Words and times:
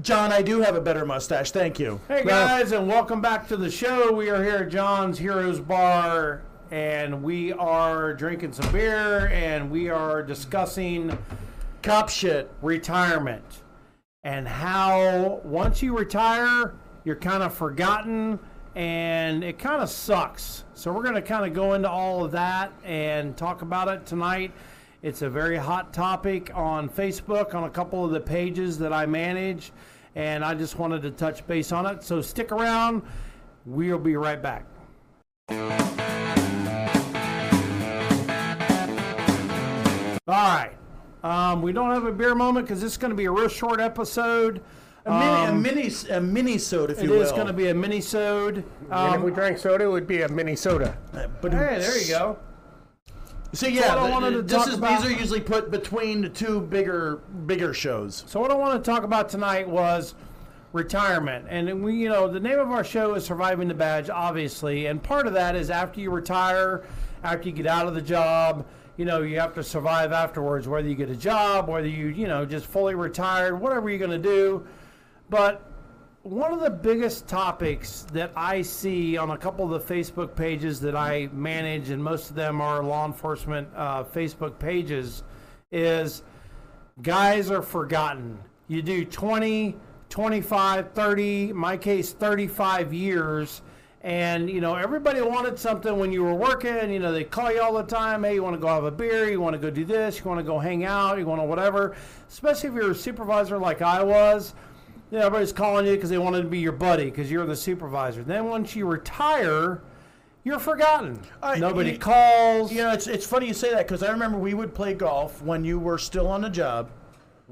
John, 0.00 0.32
I 0.32 0.40
do 0.40 0.60
have 0.62 0.74
a 0.74 0.80
better 0.80 1.04
mustache. 1.04 1.50
Thank 1.50 1.78
you. 1.78 2.00
Hey 2.08 2.24
guys, 2.24 2.72
and 2.72 2.88
welcome 2.88 3.20
back 3.20 3.46
to 3.48 3.58
the 3.58 3.70
show. 3.70 4.10
We 4.10 4.30
are 4.30 4.42
here 4.42 4.60
at 4.60 4.70
John's 4.70 5.18
Heroes 5.18 5.60
Bar, 5.60 6.40
and 6.70 7.22
we 7.22 7.52
are 7.52 8.14
drinking 8.14 8.54
some 8.54 8.72
beer, 8.72 9.26
and 9.26 9.70
we 9.70 9.90
are 9.90 10.22
discussing 10.22 11.18
cop 11.82 12.08
shit. 12.08 12.50
retirement 12.62 13.44
and 14.24 14.48
how 14.48 15.42
once 15.44 15.82
you 15.82 15.98
retire, 15.98 16.74
you're 17.04 17.14
kind 17.14 17.42
of 17.42 17.52
forgotten, 17.52 18.38
and 18.74 19.44
it 19.44 19.58
kind 19.58 19.82
of 19.82 19.90
sucks. 19.90 20.64
So 20.72 20.90
we're 20.90 21.02
going 21.02 21.16
to 21.16 21.22
kind 21.22 21.44
of 21.44 21.52
go 21.52 21.74
into 21.74 21.90
all 21.90 22.24
of 22.24 22.32
that 22.32 22.72
and 22.82 23.36
talk 23.36 23.60
about 23.60 23.88
it 23.88 24.06
tonight. 24.06 24.52
It's 25.02 25.22
a 25.22 25.28
very 25.28 25.56
hot 25.56 25.92
topic 25.92 26.52
on 26.54 26.88
Facebook 26.88 27.54
on 27.54 27.64
a 27.64 27.70
couple 27.70 28.04
of 28.04 28.12
the 28.12 28.20
pages 28.20 28.78
that 28.78 28.92
I 28.92 29.04
manage, 29.04 29.72
and 30.14 30.44
I 30.44 30.54
just 30.54 30.78
wanted 30.78 31.02
to 31.02 31.10
touch 31.10 31.44
base 31.46 31.72
on 31.72 31.86
it. 31.86 32.04
So 32.04 32.22
stick 32.22 32.52
around. 32.52 33.02
We'll 33.66 33.98
be 33.98 34.16
right 34.16 34.40
back. 34.40 34.64
All 40.28 40.34
right. 40.58 40.72
Um, 41.24 41.62
we 41.62 41.72
don't 41.72 41.90
have 41.90 42.04
a 42.04 42.12
beer 42.12 42.34
moment 42.34 42.66
because 42.66 42.80
this 42.80 42.92
is 42.92 42.98
going 42.98 43.10
to 43.10 43.16
be 43.16 43.24
a 43.26 43.30
real 43.30 43.48
short 43.48 43.80
episode. 43.80 44.60
A 45.04 45.10
mini, 45.10 45.24
Um, 45.24 45.56
a 45.56 45.60
mini, 45.60 45.92
a 46.10 46.20
mini 46.20 46.58
soda, 46.58 46.92
if 46.92 47.02
you 47.02 47.10
will. 47.10 47.22
is 47.22 47.32
going 47.32 47.48
to 47.48 47.52
be 47.52 47.68
a 47.68 47.74
mini-sode. 47.74 48.64
and 48.90 49.14
if 49.16 49.20
we 49.20 49.30
Um, 49.30 49.34
drank 49.34 49.58
soda, 49.58 49.84
it 49.84 49.88
would 49.90 50.06
be 50.06 50.22
a 50.22 50.28
mini 50.28 50.54
soda. 50.54 50.96
But 51.40 51.52
hey, 51.52 51.78
there 51.80 51.98
you 51.98 52.08
go. 52.08 52.36
So 53.54 53.66
yeah, 53.66 53.88
what 53.94 53.98
I 53.98 54.00
th- 54.02 54.12
wanted 54.12 54.30
to 54.32 54.42
this 54.42 54.52
talk 54.56 54.68
is 54.68 54.74
about- 54.78 55.02
these 55.02 55.10
are 55.10 55.18
usually 55.18 55.40
put 55.40 55.70
between 55.70 56.22
the 56.22 56.28
two 56.28 56.60
bigger 56.62 57.20
bigger 57.46 57.74
shows. 57.74 58.24
So 58.26 58.40
what 58.40 58.50
I 58.50 58.54
want 58.54 58.82
to 58.82 58.90
talk 58.90 59.02
about 59.04 59.28
tonight 59.28 59.68
was 59.68 60.14
retirement, 60.72 61.44
and 61.50 61.84
we, 61.84 61.94
you 61.94 62.08
know, 62.08 62.28
the 62.28 62.40
name 62.40 62.58
of 62.58 62.70
our 62.70 62.82
show 62.82 63.14
is 63.14 63.24
Surviving 63.26 63.68
the 63.68 63.74
Badge, 63.74 64.08
obviously, 64.08 64.86
and 64.86 65.02
part 65.02 65.26
of 65.26 65.34
that 65.34 65.54
is 65.54 65.68
after 65.68 66.00
you 66.00 66.10
retire, 66.10 66.82
after 67.22 67.48
you 67.50 67.54
get 67.54 67.66
out 67.66 67.86
of 67.86 67.94
the 67.94 68.00
job, 68.00 68.64
you 68.96 69.04
know, 69.04 69.20
you 69.20 69.38
have 69.38 69.54
to 69.54 69.62
survive 69.62 70.12
afterwards, 70.12 70.66
whether 70.66 70.88
you 70.88 70.94
get 70.94 71.10
a 71.10 71.16
job, 71.16 71.68
whether 71.68 71.86
you, 71.86 72.06
you 72.08 72.26
know, 72.26 72.46
just 72.46 72.64
fully 72.64 72.94
retired, 72.94 73.60
whatever 73.60 73.90
you're 73.90 73.98
going 73.98 74.10
to 74.10 74.18
do. 74.18 74.66
But 75.28 75.62
one 76.22 76.52
of 76.52 76.60
the 76.60 76.70
biggest 76.70 77.26
topics 77.26 78.06
that 78.12 78.30
I 78.36 78.62
see 78.62 79.16
on 79.16 79.30
a 79.30 79.36
couple 79.36 79.64
of 79.64 79.86
the 79.86 79.94
Facebook 79.94 80.36
pages 80.36 80.80
that 80.80 80.94
I 80.94 81.28
manage, 81.32 81.90
and 81.90 82.02
most 82.02 82.30
of 82.30 82.36
them 82.36 82.60
are 82.60 82.82
law 82.82 83.06
enforcement 83.06 83.68
uh, 83.74 84.04
Facebook 84.04 84.58
pages, 84.58 85.24
is 85.72 86.22
guys 87.02 87.50
are 87.50 87.62
forgotten. 87.62 88.38
You 88.68 88.82
do 88.82 89.04
20, 89.04 89.74
25, 90.10 90.92
30, 90.92 91.50
in 91.50 91.56
my 91.56 91.76
case 91.76 92.12
35 92.12 92.92
years 92.92 93.62
and 94.04 94.50
you 94.50 94.60
know 94.60 94.74
everybody 94.74 95.20
wanted 95.20 95.56
something 95.56 95.96
when 95.96 96.10
you 96.10 96.24
were 96.24 96.34
working, 96.34 96.90
you 96.90 96.98
know 96.98 97.12
they 97.12 97.22
call 97.22 97.52
you 97.52 97.62
all 97.62 97.74
the 97.74 97.84
time, 97.84 98.24
hey 98.24 98.34
you 98.34 98.42
want 98.42 98.54
to 98.54 98.60
go 98.60 98.66
have 98.66 98.82
a 98.82 98.90
beer, 98.90 99.30
you 99.30 99.40
want 99.40 99.54
to 99.54 99.58
go 99.60 99.70
do 99.70 99.84
this, 99.84 100.18
you 100.18 100.24
want 100.24 100.38
to 100.38 100.44
go 100.44 100.58
hang 100.58 100.84
out, 100.84 101.18
you 101.18 101.26
want 101.26 101.40
to 101.40 101.46
whatever. 101.46 101.94
Especially 102.28 102.68
if 102.68 102.74
you're 102.74 102.90
a 102.90 102.94
supervisor 102.94 103.58
like 103.58 103.80
I 103.80 104.02
was, 104.02 104.54
you 105.12 105.18
know 105.18 105.26
everybody's 105.26 105.52
calling 105.52 105.84
you 105.84 105.92
because 105.92 106.08
they 106.08 106.16
wanted 106.16 106.40
to 106.40 106.48
be 106.48 106.58
your 106.58 106.72
buddy 106.72 107.04
because 107.04 107.30
you're 107.30 107.44
the 107.44 107.54
supervisor. 107.54 108.22
Then 108.22 108.46
once 108.46 108.74
you 108.74 108.86
retire, 108.86 109.82
you're 110.42 110.58
forgotten. 110.58 111.20
Nobody 111.58 111.92
you- 111.92 111.98
calls. 111.98 112.72
You 112.72 112.78
know, 112.78 112.92
it's 112.92 113.06
it's 113.06 113.26
funny 113.26 113.46
you 113.46 113.52
say 113.52 113.70
that 113.72 113.86
because 113.86 114.02
I 114.02 114.10
remember 114.10 114.38
we 114.38 114.54
would 114.54 114.74
play 114.74 114.94
golf 114.94 115.42
when 115.42 115.66
you 115.66 115.78
were 115.78 115.98
still 115.98 116.26
on 116.26 116.40
the 116.40 116.48
job, 116.48 116.90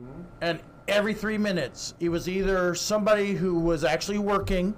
mm-hmm. 0.01 0.23
and 0.41 0.61
every 0.89 1.13
three 1.13 1.37
minutes 1.37 1.93
it 2.01 2.09
was 2.09 2.31
either 2.31 2.75
somebody 2.75 3.35
who 3.35 3.59
was 3.61 3.85
actually 3.85 4.19
working, 4.19 4.75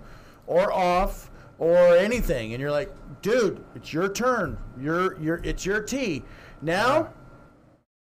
or 0.48 0.72
off, 0.72 1.30
or 1.60 1.96
anything, 1.96 2.52
and 2.52 2.60
you're 2.60 2.72
like, 2.72 2.90
dude, 3.22 3.64
it's 3.76 3.92
your 3.92 4.08
turn. 4.08 4.58
You're 4.76 5.20
you're 5.20 5.40
it's 5.44 5.64
your 5.64 5.80
tee. 5.80 6.24
Now, 6.60 7.12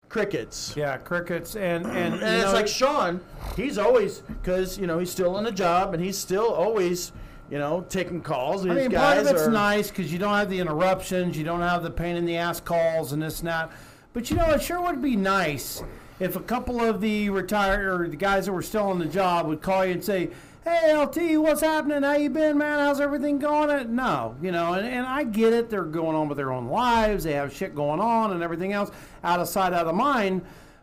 crickets. 0.09 0.73
Yeah, 0.75 0.97
crickets 0.97 1.55
and 1.55 1.85
and, 1.85 2.15
And 2.15 2.23
it's 2.23 2.45
know, 2.45 2.53
like 2.53 2.67
Sean, 2.67 3.21
he's 3.55 3.77
always 3.77 4.19
because 4.19 4.77
you 4.77 4.87
know 4.87 4.99
he's 4.99 5.11
still 5.11 5.35
on 5.35 5.43
the 5.43 5.51
job 5.51 5.93
and 5.93 6.03
he's 6.03 6.17
still 6.17 6.51
always 6.51 7.11
you 7.49 7.57
know 7.57 7.85
taking 7.89 8.21
calls. 8.21 8.65
I 8.65 8.73
mean, 8.73 8.91
part 8.91 9.17
of 9.17 9.27
it's 9.27 9.43
are, 9.43 9.51
nice 9.51 9.89
because 9.89 10.11
you 10.11 10.19
don't 10.19 10.33
have 10.33 10.49
the 10.49 10.59
interruptions, 10.59 11.37
you 11.37 11.43
don't 11.43 11.61
have 11.61 11.83
the 11.83 11.91
pain 11.91 12.15
in 12.15 12.25
the 12.25 12.35
ass 12.35 12.59
calls 12.59 13.13
and 13.13 13.21
this 13.21 13.39
and 13.39 13.47
that. 13.47 13.71
But 14.11 14.29
you 14.29 14.35
know, 14.35 14.49
it 14.51 14.61
sure 14.61 14.81
would 14.81 15.01
be 15.01 15.15
nice 15.15 15.83
if 16.19 16.35
a 16.35 16.41
couple 16.41 16.81
of 16.81 16.99
the 16.99 17.29
retired 17.29 18.01
or 18.01 18.07
the 18.09 18.17
guys 18.17 18.47
that 18.47 18.51
were 18.51 18.61
still 18.61 18.87
on 18.87 18.99
the 18.99 19.05
job 19.05 19.47
would 19.47 19.61
call 19.61 19.85
you 19.85 19.93
and 19.93 20.03
say, 20.03 20.29
"Hey, 20.69 20.95
LT, 20.95 21.41
what's 21.41 21.61
happening? 21.61 22.03
How 22.03 22.13
you 22.13 22.29
been, 22.29 22.57
man? 22.57 22.79
How's 22.79 22.99
everything 23.01 23.39
going?" 23.39 23.95
No, 23.95 24.35
you 24.41 24.51
know, 24.51 24.73
and, 24.73 24.85
and 24.87 25.05
I 25.05 25.23
get 25.23 25.53
it. 25.53 25.69
They're 25.69 25.83
going 25.83 26.15
on 26.15 26.27
with 26.27 26.37
their 26.37 26.51
own 26.51 26.67
lives. 26.67 27.23
They 27.23 27.33
have 27.33 27.53
shit 27.53 27.75
going 27.75 27.99
on 27.99 28.31
and 28.31 28.41
everything 28.43 28.73
else, 28.73 28.91
out 29.23 29.39
of 29.39 29.47
sight, 29.47 29.73
out 29.73 29.87
of 29.87 29.95
mind. 29.95 30.41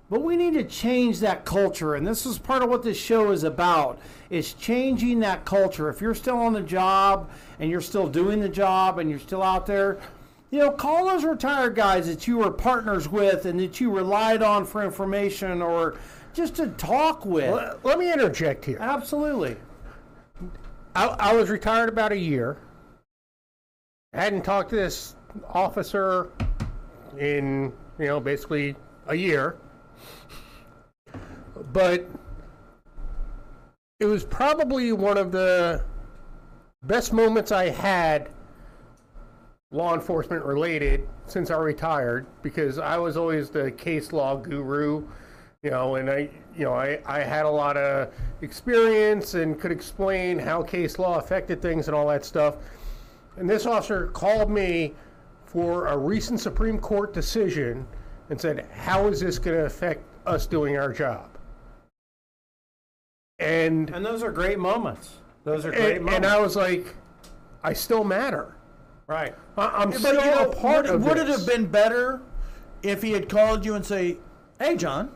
But 0.08 0.22
we 0.22 0.36
need 0.36 0.54
to 0.54 0.62
change 0.62 1.18
that 1.20 1.44
culture, 1.44 1.96
and 1.96 2.06
this 2.06 2.26
is 2.26 2.38
part 2.38 2.62
of 2.62 2.68
what 2.68 2.84
this 2.84 2.96
show 2.96 3.32
is 3.32 3.42
about. 3.42 3.98
Is 4.30 4.54
changing 4.54 5.20
that 5.20 5.44
culture. 5.44 5.88
If 5.88 6.00
you're 6.00 6.14
still 6.14 6.36
on 6.38 6.52
the 6.52 6.60
job 6.62 7.30
and 7.60 7.70
you're 7.70 7.80
still 7.80 8.08
doing 8.08 8.40
the 8.40 8.48
job 8.48 8.98
and 8.98 9.08
you're 9.10 9.18
still 9.18 9.42
out 9.42 9.66
there, 9.66 9.98
you 10.50 10.60
know, 10.60 10.70
call 10.70 11.06
those 11.06 11.24
retired 11.24 11.74
guys 11.74 12.06
that 12.06 12.26
you 12.28 12.38
were 12.38 12.50
partners 12.52 13.08
with 13.08 13.46
and 13.46 13.58
that 13.58 13.80
you 13.80 13.90
relied 13.90 14.42
on 14.42 14.64
for 14.64 14.82
information 14.84 15.60
or 15.60 15.96
just 16.34 16.54
to 16.56 16.68
talk 16.68 17.24
with. 17.26 17.52
Let- 17.52 17.84
Let 17.84 17.98
me 17.98 18.12
interject 18.12 18.64
here. 18.64 18.78
Absolutely. 18.80 19.56
I, 20.96 21.08
I 21.18 21.34
was 21.34 21.50
retired 21.50 21.90
about 21.90 22.12
a 22.12 22.16
year. 22.16 22.56
I 24.14 24.22
hadn't 24.22 24.44
talked 24.44 24.70
to 24.70 24.76
this 24.76 25.14
officer 25.46 26.30
in, 27.18 27.70
you 27.98 28.06
know, 28.06 28.18
basically 28.18 28.76
a 29.06 29.14
year. 29.14 29.58
But 31.70 32.08
it 34.00 34.06
was 34.06 34.24
probably 34.24 34.92
one 34.92 35.18
of 35.18 35.32
the 35.32 35.84
best 36.82 37.12
moments 37.12 37.52
I 37.52 37.68
had 37.68 38.30
law 39.72 39.92
enforcement 39.92 40.46
related 40.46 41.06
since 41.26 41.50
I 41.50 41.58
retired 41.58 42.26
because 42.40 42.78
I 42.78 42.96
was 42.96 43.18
always 43.18 43.50
the 43.50 43.70
case 43.70 44.14
law 44.14 44.36
guru, 44.36 45.06
you 45.66 45.72
know, 45.72 45.96
and 45.96 46.08
I, 46.08 46.28
you 46.56 46.64
know, 46.64 46.74
I, 46.74 47.00
I 47.06 47.18
had 47.24 47.44
a 47.44 47.50
lot 47.50 47.76
of 47.76 48.14
experience 48.40 49.34
and 49.34 49.58
could 49.58 49.72
explain 49.72 50.38
how 50.38 50.62
case 50.62 50.96
law 50.96 51.18
affected 51.18 51.60
things 51.60 51.88
and 51.88 51.94
all 51.96 52.06
that 52.06 52.24
stuff. 52.24 52.54
And 53.36 53.50
this 53.50 53.66
officer 53.66 54.06
called 54.14 54.48
me 54.48 54.94
for 55.44 55.88
a 55.88 55.98
recent 55.98 56.38
Supreme 56.38 56.78
Court 56.78 57.12
decision 57.12 57.84
and 58.30 58.40
said, 58.40 58.64
How 58.72 59.08
is 59.08 59.18
this 59.18 59.40
going 59.40 59.56
to 59.56 59.64
affect 59.64 60.04
us 60.24 60.46
doing 60.46 60.76
our 60.76 60.92
job? 60.92 61.30
And 63.40 63.90
And 63.90 64.06
those 64.06 64.22
are 64.22 64.30
great 64.30 64.60
moments. 64.60 65.14
Those 65.42 65.66
are 65.66 65.72
great 65.72 65.96
and, 65.96 66.04
moments. 66.04 66.16
and 66.16 66.26
I 66.26 66.38
was 66.40 66.54
like, 66.54 66.94
I 67.64 67.72
still 67.72 68.04
matter. 68.04 68.54
right. 69.08 69.34
I- 69.58 69.82
I'm 69.82 69.90
But 69.90 69.98
still 69.98 70.14
you 70.24 70.30
know, 70.30 70.48
a 70.48 70.54
part 70.54 70.86
would, 70.86 70.94
of 70.94 71.04
would 71.04 71.18
it 71.18 71.26
have 71.26 71.44
been 71.44 71.66
better 71.66 72.20
if 72.84 73.02
he 73.02 73.10
had 73.10 73.28
called 73.28 73.64
you 73.64 73.74
and 73.74 73.84
say, 73.84 74.18
"Hey, 74.60 74.76
John, 74.76 75.10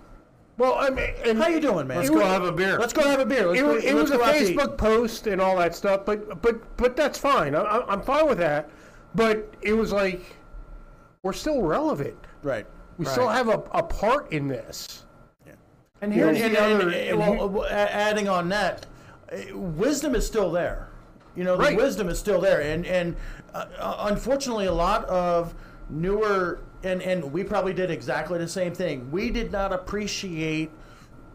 Well, 0.61 0.75
I 0.75 0.91
mean, 0.91 1.09
and 1.25 1.39
how 1.39 1.49
you 1.49 1.59
doing, 1.59 1.87
man? 1.87 1.97
Let's 1.97 2.11
It 2.11 2.13
go 2.13 2.19
was- 2.19 2.27
have 2.29 2.43
a 2.45 2.53
beer. 2.53 2.79
Let's 2.79 2.93
go 2.93 3.09
have 3.09 3.19
a 3.19 3.25
beer. 3.25 3.47
Let's 3.47 3.61
It, 3.61 3.63
go, 3.63 3.75
was- 3.77 3.83
it 3.85 3.95
let's 3.95 4.03
was 4.03 4.11
a 4.11 4.17
go 4.19 4.25
out 4.25 4.33
to 4.35 4.39
eat." 4.45 4.57
Facebook 4.59 4.77
post 4.77 5.27
and 5.27 5.41
all 5.41 5.57
that 5.57 5.75
stuff, 5.75 6.05
but 6.05 6.43
but 6.43 6.77
but 6.77 6.97
that's 6.97 7.19
fine. 7.19 7.55
I, 7.55 7.61
I- 7.63 7.91
I'm 7.91 8.03
fine 8.03 8.29
with 8.29 8.37
that. 8.39 8.69
But 9.15 9.55
it 9.63 9.73
was 9.73 9.91
like 9.91 10.21
we're 11.23 11.33
still 11.33 11.63
relevant. 11.63 12.15
right? 12.43 12.67
We 12.99 13.07
still 13.07 13.29
have 13.29 13.49
a, 13.49 13.63
a 13.73 13.83
part 13.83 14.31
in 14.33 14.49
this. 14.49 15.05
Yeah. 15.47 15.53
And, 16.03 16.13
here's 16.13 16.39
and- 16.39 16.55
the 16.55 16.61
and- 16.61 16.73
other. 16.75 16.89
and- 16.91 16.95
and 16.95 17.19
well, 17.19 17.63
here- 17.63 17.67
adding 17.71 18.29
on 18.29 18.51
that, 18.51 18.85
uh, 19.33 19.57
wisdom 19.57 20.15
is 20.15 20.27
still 20.27 20.53
there. 20.53 20.89
You 21.37 21.45
know, 21.45 21.57
the 21.57 21.63
Right. 21.65 21.77
wisdom 21.77 22.11
is 22.11 22.19
still 22.19 22.39
there, 22.43 22.61
and 22.61 22.85
and 22.87 23.17
uh, 23.55 23.65
uh, 23.79 23.97
unfortunately, 24.11 24.67
a 24.67 24.73
lot 24.75 25.07
of 25.07 25.55
newer 25.89 26.59
and 26.83 27.03
and 27.03 27.33
we 27.33 27.45
probably 27.45 27.73
did 27.75 27.91
exactly 27.91 28.39
the 28.39 28.49
same 28.49 28.75
thing. 28.75 29.11
We 29.11 29.31
did 29.31 29.53
not 29.53 29.73
appreciate 29.73 30.71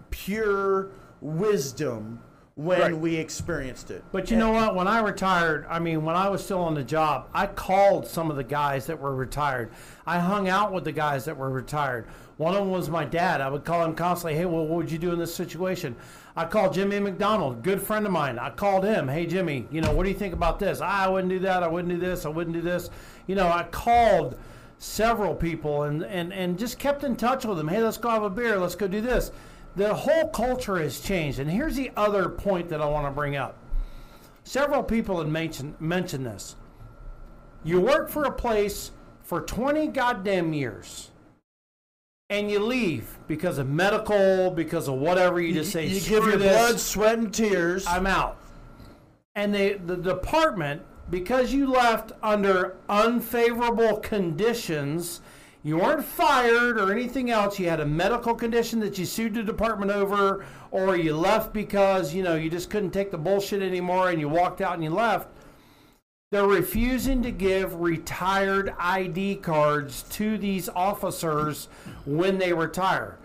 pure 0.09 0.89
wisdom 1.21 2.19
when 2.55 2.79
Right. 2.79 2.97
we 2.97 3.15
experienced 3.17 3.91
it. 3.91 4.01
But 4.13 4.31
you 4.31 4.37
know 4.37 4.51
what? 4.53 4.75
When 4.75 4.87
I 4.87 4.99
retired, 5.01 5.65
I 5.69 5.79
mean, 5.79 6.05
when 6.05 6.15
I 6.15 6.29
was 6.29 6.41
still 6.43 6.61
on 6.61 6.73
the 6.73 6.83
job, 6.83 7.27
I 7.33 7.47
called 7.47 8.07
some 8.07 8.31
of 8.31 8.37
the 8.37 8.45
guys 8.45 8.85
that 8.85 8.97
were 8.99 9.13
retired. 9.13 9.71
I 10.07 10.19
hung 10.19 10.47
out 10.47 10.71
with 10.71 10.85
the 10.85 10.93
guys 10.93 11.25
that 11.25 11.35
were 11.35 11.49
retired. 11.49 12.05
One 12.37 12.53
of 12.53 12.61
them 12.61 12.71
was 12.71 12.89
my 12.89 13.03
dad. 13.03 13.41
I 13.41 13.49
would 13.49 13.65
call 13.65 13.83
him 13.83 13.93
constantly, 13.93 14.37
hey, 14.37 14.45
well, 14.45 14.65
what 14.65 14.77
would 14.77 14.91
you 14.91 14.97
do 14.97 15.11
in 15.11 15.19
this 15.19 15.35
situation? 15.35 15.97
I 16.37 16.45
called 16.45 16.73
Jimmy 16.73 16.99
McDonald, 16.99 17.61
good 17.61 17.81
friend 17.81 18.05
of 18.05 18.11
mine. 18.13 18.39
I 18.39 18.49
called 18.51 18.85
him, 18.85 19.07
hey, 19.09 19.25
Jimmy, 19.25 19.67
you 19.69 19.81
know, 19.81 19.91
what 19.93 20.03
do 20.03 20.09
you 20.09 20.15
think 20.17 20.33
about 20.33 20.57
this? 20.57 20.79
Ah, 20.81 21.05
I 21.05 21.07
wouldn't 21.09 21.29
do 21.29 21.39
that. 21.39 21.61
I 21.61 21.67
wouldn't 21.67 21.93
do 21.93 21.99
this. 21.99 22.25
I 22.25 22.29
wouldn't 22.29 22.55
do 22.55 22.61
this. 22.61 22.89
You 23.27 23.35
know, 23.35 23.47
I 23.47 23.63
called 23.63 24.37
several 24.85 25.33
people 25.33 25.83
and, 25.83 26.03
and, 26.03 26.31
and 26.31 26.59
just 26.59 26.77
kept 26.77 27.03
in 27.03 27.15
touch 27.15 27.43
with 27.43 27.57
them. 27.57 27.67
Hey, 27.67 27.81
let's 27.81 27.97
go 27.97 28.09
have 28.09 28.23
a 28.23 28.29
beer. 28.29 28.57
Let's 28.59 28.75
go 28.75 28.87
do 28.87 29.01
this. 29.01 29.31
the 29.75 29.93
whole 29.93 30.29
culture 30.29 30.77
has 30.77 30.99
changed. 31.01 31.39
And 31.39 31.49
here's 31.49 31.75
the 31.75 31.91
other 31.97 32.29
point 32.29 32.69
that 32.69 32.81
I 32.81 32.85
want 32.85 33.07
to 33.07 33.11
bring 33.11 33.35
up. 33.35 33.57
Several 34.43 34.83
people 34.83 35.17
had 35.17 35.27
mentioned 35.27 35.75
mentioned 35.79 36.25
this. 36.25 36.55
You 37.63 37.81
work 37.81 38.09
for 38.09 38.25
a 38.25 38.31
place 38.31 38.91
for 39.23 39.41
20 39.41 39.87
goddamn 39.87 40.53
years 40.53 41.09
and 42.29 42.49
you 42.51 42.59
leave 42.59 43.17
because 43.27 43.57
of 43.57 43.67
medical, 43.67 44.51
because 44.51 44.87
of 44.87 44.95
whatever. 44.95 45.41
You 45.41 45.53
just 45.53 45.71
say, 45.71 45.87
you 45.87 45.99
"Screw 45.99 46.19
give 46.19 46.27
your 46.27 46.37
this, 46.37 46.55
blood, 46.55 46.79
sweat, 46.79 47.17
and 47.17 47.33
tears. 47.33 47.87
I'm 47.87 48.05
out. 48.05 48.37
And 49.33 49.53
they, 49.53 49.73
the 49.73 49.97
department, 49.97 50.83
because 51.09 51.53
you 51.53 51.67
left 51.67 52.11
under 52.23 52.77
unfavorable 52.89 53.97
conditions, 53.97 55.21
you 55.63 55.77
weren't 55.77 56.05
fired 56.05 56.79
or 56.79 56.91
anything 56.91 57.31
else. 57.31 57.59
You 57.59 57.69
had 57.69 57.79
a 57.79 57.85
medical 57.85 58.35
condition 58.35 58.79
that 58.81 58.97
you 58.97 59.05
sued 59.05 59.33
the 59.33 59.43
department 59.43 59.91
over, 59.91 60.45
or 60.71 60.95
you 60.95 61.15
left 61.15 61.53
because 61.53 62.13
you 62.13 62.23
know 62.23 62.35
you 62.35 62.49
just 62.49 62.69
couldn't 62.69 62.91
take 62.91 63.11
the 63.11 63.17
bullshit 63.17 63.61
anymore, 63.61 64.09
and 64.09 64.19
you 64.19 64.29
walked 64.29 64.61
out 64.61 64.75
and 64.75 64.83
you 64.83 64.89
left. 64.89 65.29
They're 66.31 66.47
refusing 66.47 67.21
to 67.23 67.31
give 67.31 67.79
retired 67.79 68.73
ID 68.77 69.37
cards 69.37 70.03
to 70.11 70.37
these 70.37 70.69
officers 70.69 71.67
when 72.05 72.39
they 72.39 72.51
retire. 72.51 73.17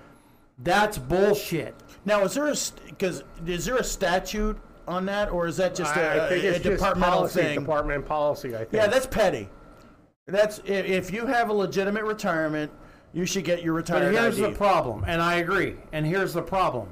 That's 0.58 0.98
bullshit. 0.98 1.74
now, 2.04 2.24
is 2.24 2.34
there 2.34 2.48
a 2.48 2.56
because 2.86 3.24
is 3.46 3.64
there 3.64 3.76
a 3.76 3.84
statute 3.84 4.58
on 4.90 5.06
that, 5.06 5.31
or 5.31 5.46
is 5.46 5.56
that 5.58 5.75
just 5.75 5.96
a 5.96 6.25
I, 6.25 6.28
think 6.28 6.44
a 6.44 6.48
it's 6.48 6.58
just 6.58 6.78
departmental 6.78 7.19
policy, 7.19 7.40
thing? 7.40 7.60
department 7.60 8.04
policy. 8.04 8.54
I 8.54 8.58
think. 8.58 8.72
Yeah, 8.72 8.88
that's 8.88 9.06
petty. 9.06 9.48
That's 10.26 10.58
if, 10.58 10.87
if 10.87 11.12
you 11.12 11.26
have 11.26 11.48
a 11.48 11.52
legitimate 11.52 12.04
retirement, 12.04 12.70
you 13.12 13.25
should 13.25 13.44
get 13.44 13.62
your 13.62 13.75
retirement 13.75 14.14
But 14.14 14.22
here's 14.22 14.40
ID. 14.40 14.50
the 14.50 14.58
problem, 14.58 15.04
and 15.06 15.22
I 15.22 15.37
agree. 15.37 15.76
And 15.92 16.04
here's 16.04 16.34
the 16.34 16.42
problem: 16.42 16.88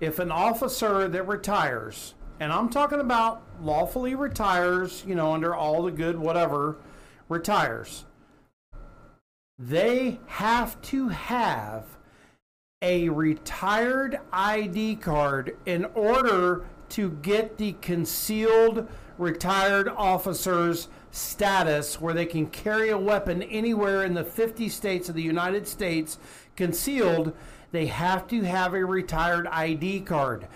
if 0.00 0.18
an 0.18 0.32
officer 0.32 1.08
that 1.08 1.22
retires, 1.28 2.14
and 2.40 2.52
I'm 2.52 2.68
talking 2.68 3.00
about 3.00 3.42
lawfully 3.62 4.14
retires, 4.14 5.04
you 5.06 5.14
know, 5.14 5.32
under 5.32 5.54
all 5.54 5.82
the 5.82 5.92
good 5.92 6.18
whatever, 6.18 6.76
retires, 7.28 8.04
they 9.58 10.18
have 10.26 10.80
to 10.82 11.08
have 11.08 11.84
a 12.82 13.08
retired 13.08 14.20
ID 14.32 14.96
card 14.96 15.56
in 15.66 15.84
order 15.94 16.64
to 16.90 17.10
get 17.10 17.58
the 17.58 17.72
concealed 17.80 18.88
retired 19.18 19.88
officer's 19.88 20.88
status 21.10 22.00
where 22.00 22.14
they 22.14 22.26
can 22.26 22.46
carry 22.46 22.90
a 22.90 22.98
weapon 22.98 23.42
anywhere 23.42 24.04
in 24.04 24.14
the 24.14 24.24
50 24.24 24.68
states 24.68 25.08
of 25.08 25.14
the 25.14 25.22
United 25.22 25.66
States 25.66 26.18
concealed. 26.56 27.34
They 27.72 27.86
have 27.86 28.26
to 28.28 28.42
have 28.42 28.74
a 28.74 28.84
retired 28.84 29.46
ID 29.48 30.00
card. 30.00 30.46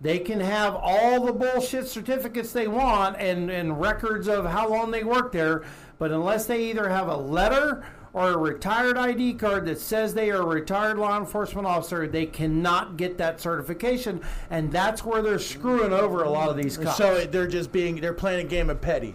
They 0.00 0.18
can 0.18 0.40
have 0.40 0.76
all 0.76 1.24
the 1.24 1.32
bullshit 1.32 1.88
certificates 1.88 2.52
they 2.52 2.68
want 2.68 3.16
and, 3.18 3.50
and 3.50 3.80
records 3.80 4.28
of 4.28 4.46
how 4.46 4.68
long 4.68 4.90
they 4.90 5.02
worked 5.02 5.32
there, 5.32 5.64
but 5.98 6.12
unless 6.12 6.46
they 6.46 6.70
either 6.70 6.88
have 6.88 7.08
a 7.08 7.16
letter 7.16 7.84
or 8.12 8.30
a 8.30 8.36
retired 8.36 8.96
ID 8.96 9.34
card 9.34 9.66
that 9.66 9.78
says 9.78 10.14
they 10.14 10.30
are 10.30 10.42
a 10.42 10.46
retired 10.46 10.98
law 10.98 11.18
enforcement 11.18 11.66
officer, 11.66 12.06
they 12.06 12.26
cannot 12.26 12.96
get 12.96 13.18
that 13.18 13.40
certification, 13.40 14.20
and 14.50 14.72
that's 14.72 15.04
where 15.04 15.22
they're 15.22 15.38
screwing 15.38 15.92
over 15.92 16.22
a 16.22 16.30
lot 16.30 16.48
of 16.48 16.56
these 16.56 16.76
cops. 16.76 16.96
So 16.96 17.24
they're 17.26 17.46
just 17.46 17.72
being 17.72 18.00
they're 18.00 18.12
playing 18.12 18.46
a 18.46 18.48
game 18.48 18.70
of 18.70 18.80
petty. 18.80 19.14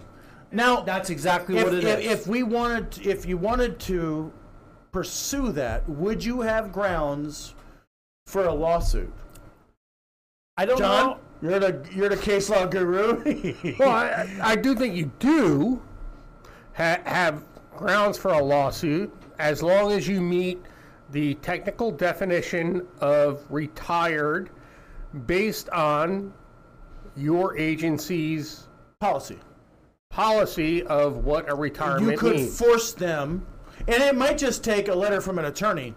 Now 0.52 0.82
that's 0.82 1.10
exactly 1.10 1.56
if, 1.56 1.64
what 1.64 1.74
it 1.74 1.84
is. 1.84 2.04
if, 2.06 2.20
if 2.20 2.26
we 2.26 2.42
wanted 2.42 3.04
if 3.06 3.26
you 3.26 3.36
wanted 3.36 3.78
to 3.80 4.32
pursue 4.92 5.50
that, 5.52 5.88
would 5.88 6.24
you 6.24 6.42
have 6.42 6.72
grounds 6.72 7.54
for 8.26 8.44
a 8.44 8.54
lawsuit? 8.54 9.12
I 10.56 10.66
don't 10.66 10.78
John, 10.78 11.06
know. 11.06 11.18
you're 11.42 11.58
the 11.58 11.88
you're 11.92 12.08
the 12.08 12.16
case 12.16 12.48
law 12.48 12.66
guru. 12.66 13.54
Well, 13.78 13.90
I, 13.90 14.28
I 14.40 14.56
do 14.56 14.76
think 14.76 14.94
you 14.94 15.10
do 15.18 15.82
ha- 16.74 17.00
have 17.04 17.42
grounds 17.76 18.18
for 18.18 18.32
a 18.32 18.42
lawsuit 18.42 19.12
as 19.38 19.62
long 19.62 19.92
as 19.92 20.06
you 20.08 20.20
meet 20.20 20.60
the 21.10 21.34
technical 21.36 21.90
definition 21.90 22.86
of 23.00 23.42
retired 23.50 24.50
based 25.26 25.68
on 25.70 26.32
your 27.16 27.56
agency's 27.56 28.66
Policy. 29.00 29.38
policy 30.10 30.82
of 30.84 31.24
what 31.24 31.48
a 31.50 31.54
retirement 31.54 32.12
You 32.12 32.18
could 32.18 32.36
means. 32.36 32.58
force 32.58 32.92
them, 32.92 33.44
and 33.86 34.02
it 34.02 34.16
might 34.16 34.38
just 34.38 34.64
take 34.64 34.88
a 34.88 34.94
letter 34.94 35.20
from 35.20 35.38
an 35.38 35.44
attorney. 35.44 35.94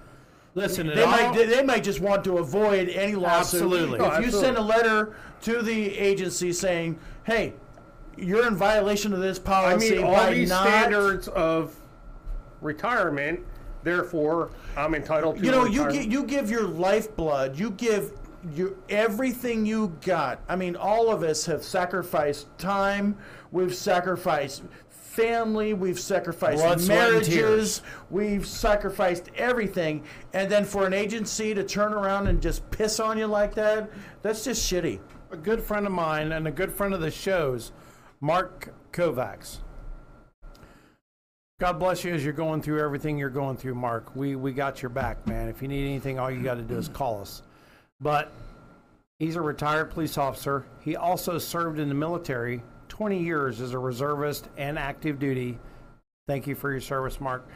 Listen, 0.55 0.89
it 0.89 0.95
They 0.95 1.03
all- 1.03 1.11
might 1.11 1.33
they 1.47 1.63
might 1.63 1.83
just 1.83 1.99
want 2.01 2.23
to 2.25 2.39
avoid 2.39 2.89
any 2.89 3.15
lawsuit. 3.15 3.61
Absolutely. 3.61 3.99
If 3.99 4.13
Oh, 4.13 4.19
you 4.19 4.31
send 4.31 4.57
a 4.57 4.61
letter 4.61 5.15
to 5.43 5.61
the 5.61 5.97
agency 5.97 6.51
saying, 6.51 6.97
"Hey, 7.23 7.53
you're 8.17 8.47
in 8.47 8.55
violation 8.55 9.13
of 9.13 9.19
this 9.19 9.39
policy. 9.39 9.67
I 9.67 9.71
policy 9.71 9.95
mean, 9.95 10.03
all 10.05 10.13
by 10.15 10.33
these 10.33 10.49
not," 10.49 10.67
standards 10.67 11.27
of 11.29 11.75
retirement, 12.61 13.39
therefore, 13.83 14.51
I'm 14.75 14.95
entitled 14.95 15.37
to 15.37 15.43
you 15.45 15.51
know, 15.51 15.65
you 15.65 15.83
retirement. 15.85 16.03
gi- 16.03 16.09
you 16.09 16.23
give 16.23 16.49
your 16.49 16.63
lifeblood, 16.67 17.57
you 17.59 17.71
give 17.71 18.11
you 18.53 18.77
everything 18.89 19.65
you 19.65 19.95
got. 20.05 20.39
I 20.47 20.55
mean, 20.55 20.75
all 20.75 21.09
of 21.11 21.23
us 21.23 21.45
have 21.47 21.63
sacrificed 21.63 22.47
time. 22.57 23.17
We've 23.51 23.75
sacrificed 23.75 24.63
family. 24.89 25.73
We've 25.73 25.99
sacrificed 25.99 26.61
Blood, 26.63 26.79
sweat, 26.79 27.13
and 27.13 27.23
tears. 27.23 27.35
marriages. 27.39 27.81
We've 28.11 28.45
sacrificed 28.45 29.29
everything, 29.35 30.03
and 30.33 30.49
then 30.49 30.63
for 30.63 30.85
an 30.85 30.93
agency 30.93 31.53
to 31.55 31.63
turn 31.63 31.93
around 31.93 32.27
and 32.27 32.41
just 32.41 32.69
piss 32.71 32.99
on 32.99 33.17
you 33.17 33.25
like 33.27 33.55
that, 33.55 33.89
that's 34.21 34.43
just 34.43 34.71
shitty. 34.71 34.99
a 35.31 35.35
good 35.35 35.61
friend 35.61 35.85
of 35.85 35.91
mine 35.91 36.31
and 36.31 36.47
a 36.47 36.51
good 36.51 36.71
friend 36.71 36.93
of 36.93 37.01
the 37.01 37.11
show's, 37.11 37.73
Mark 38.19 38.73
Kovacs. 38.91 39.59
God 41.59 41.79
bless 41.79 42.03
you 42.03 42.13
as 42.13 42.23
you're 42.23 42.33
going 42.33 42.61
through 42.61 42.83
everything 42.83 43.17
you're 43.17 43.29
going 43.29 43.57
through, 43.57 43.75
Mark. 43.75 44.15
We 44.15 44.35
we 44.35 44.53
got 44.53 44.81
your 44.81 44.89
back, 44.89 45.25
man. 45.27 45.47
If 45.49 45.61
you 45.61 45.67
need 45.67 45.85
anything, 45.85 46.19
all 46.19 46.31
you 46.31 46.41
got 46.41 46.55
to 46.55 46.63
do 46.63 46.77
is 46.77 46.87
call 46.87 47.21
us. 47.21 47.43
But 47.99 48.31
he's 49.19 49.35
a 49.35 49.41
retired 49.41 49.91
police 49.91 50.17
officer. 50.17 50.65
He 50.81 50.95
also 50.95 51.37
served 51.37 51.79
in 51.79 51.89
the 51.89 51.95
military 51.95 52.63
20 52.89 53.21
years 53.21 53.61
as 53.61 53.73
a 53.73 53.79
reservist 53.79 54.49
and 54.57 54.79
active 54.79 55.19
duty. 55.19 55.59
Thank 56.27 56.47
you 56.47 56.55
for 56.55 56.71
your 56.71 56.81
service, 56.81 57.21
Mark. 57.21 57.47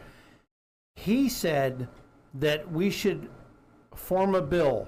He 0.95 1.29
said 1.29 1.87
that 2.35 2.71
we 2.71 2.89
should 2.91 3.29
form 3.95 4.35
a 4.35 4.41
bill 4.41 4.87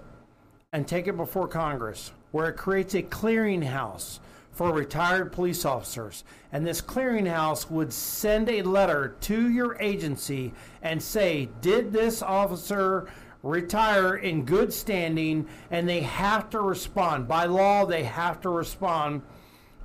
and 0.71 0.87
take 0.87 1.07
it 1.07 1.17
before 1.17 1.47
Congress 1.47 2.11
where 2.31 2.49
it 2.49 2.57
creates 2.57 2.95
a 2.95 3.03
clearinghouse 3.03 4.19
for 4.54 4.72
retired 4.72 5.31
police 5.31 5.66
officers. 5.66 6.24
And 6.52 6.66
this 6.66 6.81
clearinghouse 6.81 7.69
would 7.69 7.92
send 7.92 8.50
a 8.50 8.62
letter 8.62 9.16
to 9.22 9.50
your 9.50 9.76
agency 9.81 10.54
and 10.81 11.02
say, 11.02 11.50
Did 11.62 11.92
this 11.92 12.22
officer 12.22 13.10
retire 13.42 14.16
in 14.16 14.45
good 14.45 14.72
standing? 14.72 15.48
And 15.72 15.90
they 15.90 16.02
have 16.02 16.50
to 16.52 16.62
respond. 16.62 17.28
By 17.28 17.45
law, 17.45 17.86
they 17.86 18.04
have 18.04 18.40
to 18.42 18.50
respond 18.50 19.24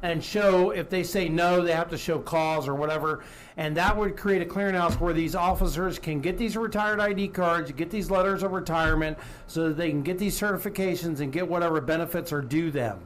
and 0.02 0.22
show 0.22 0.70
if 0.70 0.88
they 0.88 1.02
say 1.02 1.28
no, 1.28 1.62
they 1.62 1.72
have 1.72 1.90
to 1.90 1.98
show 1.98 2.18
cause 2.18 2.68
or 2.68 2.74
whatever. 2.74 3.24
And 3.56 3.76
that 3.76 3.96
would 3.96 4.16
create 4.16 4.42
a 4.42 4.44
clearinghouse 4.44 5.00
where 5.00 5.12
these 5.12 5.34
officers 5.34 5.98
can 5.98 6.20
get 6.20 6.38
these 6.38 6.56
retired 6.56 7.00
ID 7.00 7.28
cards, 7.28 7.72
get 7.72 7.90
these 7.90 8.10
letters 8.10 8.42
of 8.42 8.52
retirement, 8.52 9.18
so 9.46 9.68
that 9.68 9.76
they 9.76 9.90
can 9.90 10.02
get 10.02 10.18
these 10.18 10.38
certifications 10.38 11.20
and 11.20 11.32
get 11.32 11.48
whatever 11.48 11.80
benefits 11.80 12.32
are 12.32 12.42
due 12.42 12.70
them. 12.70 13.00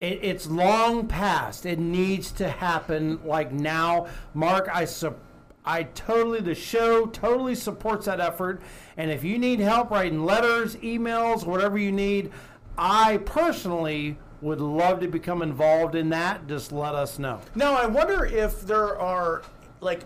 It, 0.00 0.20
it's 0.22 0.46
long 0.46 1.06
past. 1.06 1.64
It 1.64 1.78
needs 1.78 2.30
to 2.32 2.48
happen 2.48 3.20
like 3.24 3.52
now. 3.52 4.06
Mark, 4.34 4.68
I 4.72 4.84
sup- 4.84 5.20
I 5.64 5.84
totally 5.84 6.40
the 6.40 6.54
show 6.54 7.06
totally 7.06 7.54
supports 7.54 8.06
that 8.06 8.20
effort. 8.20 8.60
And 8.96 9.10
if 9.10 9.24
you 9.24 9.38
need 9.38 9.60
help 9.60 9.90
writing 9.90 10.24
letters, 10.24 10.76
emails, 10.76 11.46
whatever 11.46 11.78
you 11.78 11.90
need, 11.90 12.30
I 12.76 13.18
personally 13.18 14.18
would 14.42 14.60
love 14.60 15.00
to 15.00 15.08
become 15.08 15.40
involved 15.40 15.94
in 15.94 16.10
that. 16.10 16.46
Just 16.46 16.70
let 16.70 16.94
us 16.94 17.18
know. 17.18 17.40
Now, 17.54 17.74
I 17.74 17.86
wonder 17.86 18.26
if 18.26 18.60
there 18.62 18.98
are 18.98 19.42
like, 19.80 20.00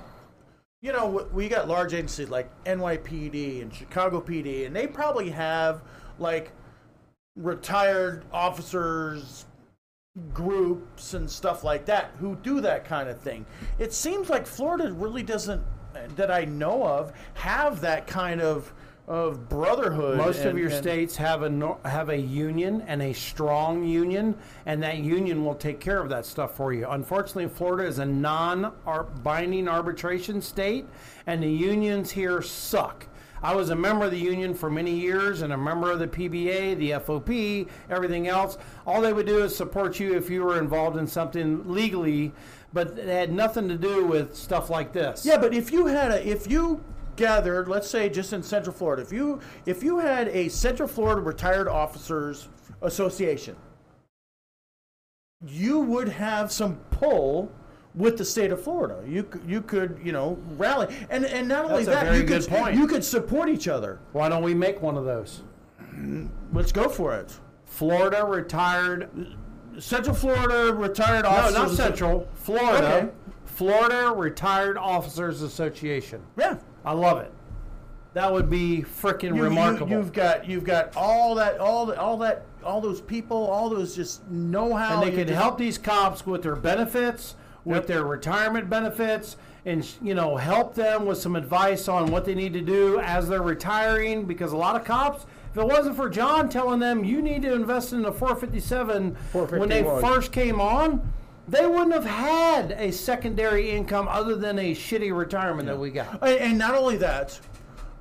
you 0.81 0.93
know, 0.93 1.27
we 1.33 1.49
got 1.49 1.67
large 1.67 1.93
agencies 1.93 2.29
like 2.29 2.49
NYPD 2.65 3.63
and 3.63 3.75
Chicago 3.75 4.21
PD, 4.21 4.65
and 4.65 4.77
they 4.77 4.87
probably 4.87 5.31
have 5.31 5.83
like 6.21 6.53
retired 7.35 8.25
officers 8.33 9.47
groups 10.35 11.15
and 11.15 11.29
stuff 11.31 11.65
like 11.65 11.85
that 11.87 12.11
who 12.19 12.37
do 12.37 12.61
that 12.61 12.85
kind 12.85 13.09
of 13.09 13.21
thing. 13.21 13.47
It 13.79 13.93
seems 13.93 14.29
like 14.29 14.47
Florida 14.47 14.93
really 14.93 15.23
doesn't, 15.23 15.63
that 16.17 16.31
I 16.31 16.45
know 16.45 16.87
of, 16.87 17.13
have 17.35 17.81
that 17.81 18.07
kind 18.07 18.41
of 18.41 18.73
of 19.07 19.49
brotherhood. 19.49 20.19
Most 20.19 20.45
of 20.45 20.59
your 20.59 20.71
states 20.71 21.17
have 21.17 21.43
a 21.43 21.79
have 21.87 22.11
a 22.11 22.17
union 22.17 22.83
and 22.87 23.01
a 23.01 23.15
strong 23.15 23.83
union, 23.83 24.37
and 24.67 24.83
that 24.83 24.99
union 24.99 25.43
will 25.47 25.55
take 25.55 25.81
care 25.81 25.99
of 25.99 26.11
that 26.11 26.27
stuff 26.27 26.55
for 26.55 26.75
you. 26.75 26.87
Unfortunately, 26.91 27.49
Florida 27.49 27.89
is 27.89 28.01
a 28.01 28.05
non-binding 28.05 29.67
arbitration 29.67 30.43
state, 30.43 30.85
and 31.27 31.43
the 31.43 31.49
unions 31.49 32.11
here 32.11 32.43
suck. 32.43 33.07
I 33.43 33.55
was 33.55 33.71
a 33.71 33.77
member 33.77 34.07
of 34.07 34.11
the 34.11 34.19
union 34.19 34.55
for 34.55 34.71
many 34.71 34.93
years 34.93 35.43
and 35.43 35.53
a 35.53 35.57
member 35.57 35.91
of 35.91 35.99
the 35.99 36.09
PBA, 36.09 36.77
the 36.79 36.91
FOP, 36.93 37.69
everything 37.91 38.29
else. 38.29 38.59
All 38.87 39.01
they 39.01 39.13
would 39.13 39.27
do 39.27 39.45
is 39.45 39.55
support 39.55 40.01
you 40.01 40.17
if 40.17 40.31
you 40.31 40.43
were 40.43 40.59
involved 40.59 40.97
in 40.97 41.07
something 41.07 41.69
legally, 41.73 42.33
but 42.73 42.99
it 42.99 43.09
had 43.09 43.33
nothing 43.33 43.69
to 43.69 43.77
do 43.77 44.05
with 44.05 44.35
stuff 44.35 44.71
like 44.71 44.93
this. 44.93 45.25
Yeah, 45.25 45.39
but 45.39 45.55
if 45.55 45.73
you 45.73 45.87
had 45.87 46.11
a, 46.11 46.27
if 46.29 46.51
you 46.51 46.83
gathered, 47.17 47.69
let's 47.69 47.89
say 47.89 48.09
just 48.09 48.33
in 48.33 48.43
Central 48.43 48.75
Florida, 48.75 49.03
if 49.03 49.13
you 49.13 49.41
if 49.67 49.83
you 49.83 49.99
had 49.99 50.29
a 50.29 50.49
Central 50.49 50.89
Florida 50.89 51.21
Retired 51.21 51.69
Officers 51.69 52.49
Association, 52.83 53.57
you 55.47 55.81
would 55.81 56.09
have 56.09 56.51
some 56.51 56.77
pull 56.91 57.53
with 57.99 58.17
the 58.17 58.25
state 58.25 58.53
of 58.53 58.63
Florida. 58.63 59.03
You 59.07 59.25
could, 59.25 59.43
you 59.47 59.61
could 59.61 60.01
you 60.03 60.13
know 60.13 60.39
rally 60.57 60.95
and 61.11 61.27
and 61.27 61.47
not 61.49 61.67
only 61.67 61.85
That's 61.85 62.05
that 62.05 62.17
you 62.17 62.25
could 62.25 62.47
point. 62.49 62.77
you 62.77 62.87
could 62.87 63.05
support 63.05 63.51
each 63.51 63.69
other. 63.69 63.99
Why 64.13 64.29
don't 64.29 64.43
we 64.43 64.55
make 64.55 64.81
one 64.81 64.97
of 64.97 65.05
those? 65.05 65.43
Let's 66.53 66.73
go 66.73 66.89
for 66.89 67.15
it. 67.17 67.39
Florida 67.67 68.25
retired. 68.25 69.37
Central 69.79 70.15
Florida 70.15 70.75
Retired 70.75 71.25
officers. 71.25 71.55
No, 71.55 71.63
not 71.67 71.71
Central. 71.71 72.29
Florida. 72.35 72.95
Okay. 72.97 73.11
Florida 73.45 74.13
Retired 74.17 74.77
Officers 74.77 75.43
Association. 75.43 76.21
Yeah. 76.37 76.59
I 76.85 76.93
love 76.93 77.19
it. 77.19 77.33
That 78.15 78.33
would 78.33 78.49
be 78.49 78.83
freaking 78.83 79.37
You, 79.37 79.43
remarkable. 79.43 79.91
You, 79.91 79.99
have 79.99 80.13
got 80.13 80.49
you've 80.49 80.65
got 80.65 80.97
all 80.97 81.35
that 81.37 81.59
all 81.59 81.87
the, 81.87 82.01
all 82.01 82.17
that 82.19 82.47
all 82.65 82.81
those 82.81 83.01
people 83.01 83.37
all 83.37 83.69
those 83.69 83.95
just 83.95 84.29
know 84.29 84.75
how 84.75 85.01
and 85.01 85.13
they 85.13 85.25
can 85.25 85.33
help 85.33 85.59
these 85.59 85.79
cops 85.79 86.27
with 86.27 86.43
their 86.43 86.57
benefits, 86.57 87.37
with 87.69 87.87
their 87.87 88.05
retirement 88.05 88.69
benefits, 88.71 89.37
and 89.65 89.87
you 90.03 90.15
know 90.15 90.37
help 90.37 90.75
them 90.75 91.05
with 91.05 91.19
some 91.19 91.37
advice 91.37 91.89
on 91.89 92.11
what 92.11 92.25
they 92.25 92.35
need 92.35 92.53
to 92.55 92.61
do 92.61 92.99
as 93.01 93.29
they're 93.29 93.43
retiring. 93.43 94.25
Because 94.25 94.53
a 94.53 94.57
lot 94.57 94.77
of 94.77 94.85
cops, 94.85 95.27
if 95.51 95.59
it 95.59 95.67
wasn't 95.67 95.97
for 95.97 96.09
John 96.09 96.49
telling 96.49 96.81
them 96.81 97.05
you 97.05 97.21
need 97.21 97.43
to 97.43 97.53
invest 97.53 97.93
in 97.93 98.05
a 98.05 98.13
457 98.13 99.15
when 99.33 99.69
they 99.69 99.83
first 99.83 100.33
came 100.33 100.61
on. 100.61 101.13
They 101.47 101.67
wouldn't 101.67 101.95
have 101.95 102.05
had 102.05 102.73
a 102.73 102.91
secondary 102.91 103.71
income 103.71 104.07
other 104.07 104.37
than 104.37 104.59
a 104.59 104.75
shitty 104.75 105.17
retirement 105.17 105.67
that 105.67 105.79
we 105.79 105.91
got. 105.91 106.23
And, 106.23 106.39
and 106.39 106.59
not 106.59 106.75
only 106.75 106.99
that, 106.99 107.41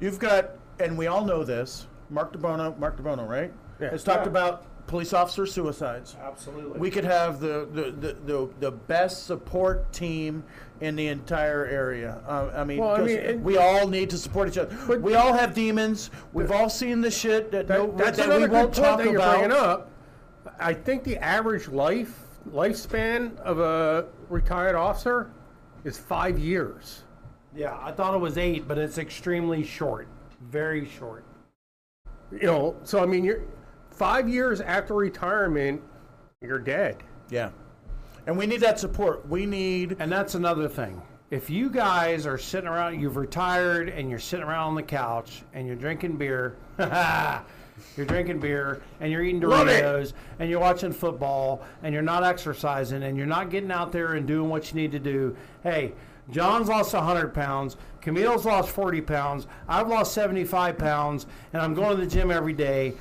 you've 0.02 0.20
got, 0.20 0.58
and 0.82 0.98
we 0.98 1.08
all 1.08 1.24
know 1.24 1.46
this. 1.46 1.88
Mark 2.10 2.34
DeBono, 2.34 2.78
Mark 2.78 2.98
DeBono, 2.98 3.26
right? 3.26 3.54
Yeah. 3.80 3.92
Has 3.92 4.04
talked 4.04 4.28
about 4.28 4.66
police 4.88 5.14
officer 5.14 5.46
suicides. 5.46 6.16
Absolutely. 6.22 6.80
We 6.80 6.90
could 6.90 7.04
have 7.04 7.40
the 7.40 7.68
the, 7.72 7.92
the, 7.92 8.14
the, 8.26 8.50
the 8.60 8.72
best 8.72 9.26
support 9.26 9.92
team 9.94 10.44
in 10.82 10.96
the 10.96 11.08
entire 11.08 11.66
area. 11.66 12.22
Uh, 12.28 12.52
I 12.56 12.64
mean, 12.64 12.80
Well, 12.80 12.92
I 12.94 12.98
'cause 12.98 13.06
mean, 13.08 13.18
and- 13.20 13.44
we 13.44 13.58
all 13.58 13.88
need 13.88 14.10
to 14.12 14.18
support 14.18 14.48
each 14.50 14.58
other. 14.58 14.76
But- 14.88 15.02
we 15.02 15.16
all 15.16 15.34
have 15.34 15.54
demons. 15.54 16.10
We've 16.34 16.52
all 16.52 16.70
seen 16.70 17.02
the 17.02 17.12
shit 17.12 17.52
that, 17.52 17.68
That, 17.68 17.78
no, 17.80 17.92
that's 17.98 18.18
that 18.18 18.30
we 18.30 18.36
another 18.36 18.52
won't 18.54 18.74
good 18.74 18.82
point 18.84 18.88
talk 18.90 18.98
that 19.00 19.12
you're 19.12 19.22
bringing 19.22 19.52
up. 19.52 19.92
I 20.60 20.74
think 20.74 21.04
the 21.04 21.18
average 21.18 21.68
life 21.68 22.24
lifespan 22.52 23.38
of 23.40 23.60
a 23.60 24.06
retired 24.30 24.76
officer 24.76 25.32
is 25.84 25.98
five 25.98 26.40
years. 26.40 27.04
yeah, 27.56 27.78
I 27.82 27.92
thought 27.92 28.14
it 28.14 28.20
was 28.20 28.38
eight, 28.38 28.68
but 28.68 28.78
it's 28.78 28.98
extremely 28.98 29.64
short. 29.64 30.08
Very 30.50 30.86
short. 30.88 31.26
You 32.32 32.44
know, 32.48 32.76
so 32.84 33.02
I 33.02 33.06
mean, 33.06 33.24
you're 33.26 33.42
five 33.98 34.30
years 34.30 34.62
after 34.62 34.94
retirement, 34.94 35.82
you're 36.42 36.60
dead. 36.60 36.98
Yeah, 37.30 37.50
and 38.28 38.38
we 38.38 38.46
need 38.46 38.62
that 38.62 38.80
support. 38.80 39.28
We 39.28 39.46
need. 39.46 39.98
And 40.00 40.12
that's 40.12 40.36
another 40.36 40.68
thing. 40.68 41.02
If 41.30 41.50
you 41.50 41.70
guys 41.70 42.26
are 42.26 42.38
sitting 42.38 42.70
around, 42.70 43.02
you've 43.02 43.18
retired 43.18 43.90
and 43.90 44.10
you're 44.10 44.20
sitting 44.20 44.46
around 44.46 44.70
on 44.70 44.76
the 44.76 44.84
couch 44.84 45.44
and 45.54 45.68
you're 45.68 45.76
drinking 45.76 46.16
beer, 46.16 46.56
you're 47.98 48.06
drinking 48.06 48.40
beer 48.40 48.82
and 49.02 49.12
you're 49.12 49.24
eating 49.24 49.42
Doritos 49.42 50.14
and 50.40 50.50
you're 50.50 50.62
watching 50.62 50.94
football 50.94 51.64
and 51.84 51.94
you're 51.94 52.02
not 52.02 52.24
exercising 52.24 53.04
and 53.04 53.18
you're 53.18 53.26
not 53.26 53.50
getting 53.50 53.72
out 53.72 53.92
there 53.92 54.14
and 54.14 54.26
doing 54.26 54.50
what 54.50 54.72
you 54.72 54.80
need 54.80 54.92
to 54.92 55.00
do. 55.00 55.36
Hey, 55.64 55.92
John's 56.30 56.70
lost 56.70 56.94
100 56.94 57.34
pounds. 57.34 57.76
Camille's 58.00 58.46
lost 58.46 58.70
40 58.70 59.02
pounds. 59.02 59.48
I've 59.68 59.90
lost 59.90 60.14
75 60.14 60.78
pounds 60.78 61.26
and 61.52 61.62
I'm 61.62 61.74
going 61.74 61.98
to 61.98 62.06
the 62.06 62.10
gym 62.10 62.32
every 62.32 62.54
day. 62.54 62.94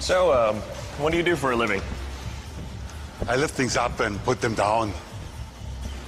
So, 0.00 0.32
um, 0.32 0.56
what 0.98 1.10
do 1.10 1.16
you 1.16 1.22
do 1.22 1.36
for 1.36 1.52
a 1.52 1.56
living? 1.56 1.80
I 3.28 3.36
lift 3.36 3.54
things 3.54 3.76
up 3.76 4.00
and 4.00 4.22
put 4.24 4.40
them 4.40 4.54
down. 4.54 4.92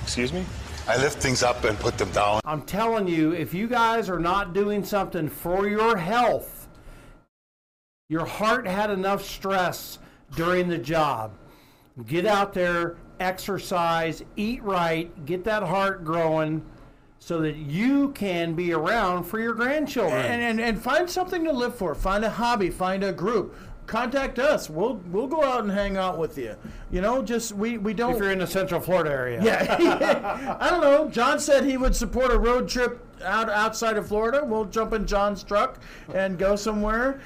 Excuse 0.03 0.33
me? 0.33 0.45
I 0.89 0.97
lift 0.99 1.19
things 1.19 1.43
up 1.43 1.65
and 1.65 1.79
put 1.79 1.99
them 1.99 2.11
down. 2.11 2.41
I'm 2.45 2.63
telling 2.63 3.09
you, 3.09 3.33
if 3.33 3.53
you 3.53 3.67
guys 3.67 4.09
are 4.09 4.21
not 4.21 4.53
doing 4.53 4.85
something 4.85 5.29
for 5.29 5.67
your 5.69 5.97
health, 5.97 6.69
your 8.09 8.25
heart 8.25 8.67
had 8.67 8.91
enough 8.91 9.25
stress 9.25 9.99
during 10.37 10.69
the 10.69 10.79
job. 10.79 11.33
Get 12.07 12.27
out 12.27 12.53
there, 12.53 12.99
exercise, 13.19 14.23
eat 14.37 14.63
right, 14.63 15.25
get 15.27 15.43
that 15.45 15.63
heart 15.63 16.05
growing 16.05 16.65
so 17.19 17.41
that 17.41 17.57
you 17.57 18.11
can 18.13 18.55
be 18.55 18.73
around 18.73 19.25
for 19.25 19.41
your 19.41 19.55
grandchildren. 19.55 20.25
and, 20.25 20.43
and 20.43 20.61
and 20.61 20.81
find 20.81 21.09
something 21.11 21.43
to 21.45 21.53
live 21.53 21.75
for. 21.75 21.95
Find 21.95 22.25
a 22.25 22.31
hobby. 22.31 22.71
Find 22.71 23.03
a 23.03 23.13
group. 23.13 23.57
Contact 23.87 24.39
us. 24.39 24.69
We'll 24.69 24.95
we'll 25.13 25.29
go 25.29 25.45
out 25.45 25.63
and 25.63 25.71
hang 25.71 25.97
out 25.97 26.19
with 26.19 26.37
you. 26.37 26.57
You 26.91 27.01
know, 27.01 27.23
just 27.23 27.53
we 27.53 27.79
we 27.79 27.95
don't. 27.95 28.15
if 28.15 28.19
you're 28.19 28.33
in 28.33 28.41
the 28.41 28.47
Central 28.47 28.81
Florida 28.81 29.11
area. 29.11 29.41
yeah, 29.43 30.57
I 30.61 30.71
don't 30.71 30.81
know. 30.81 31.09
John 31.09 31.39
said 31.39 31.65
he 31.65 31.77
would 31.77 31.95
support 31.95 32.33
a 32.33 32.39
road 32.39 32.69
trip 32.69 33.01
out 33.23 33.49
outside 33.49 33.97
of 33.97 34.09
Florida. 34.09 34.43
We'll 34.45 34.65
jump 34.65 34.93
in 34.93 35.07
John's 35.07 35.43
truck 35.45 35.81
and 36.13 36.37
go 36.39 36.57
somewhere. 36.57 37.21